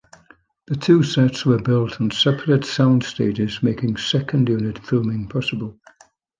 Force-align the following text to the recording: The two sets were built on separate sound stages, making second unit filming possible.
The 0.65 0.75
two 0.75 1.03
sets 1.03 1.45
were 1.45 1.59
built 1.61 2.01
on 2.01 2.09
separate 2.09 2.65
sound 2.65 3.03
stages, 3.03 3.61
making 3.61 3.97
second 3.97 4.49
unit 4.49 4.79
filming 4.83 5.27
possible. 5.29 5.79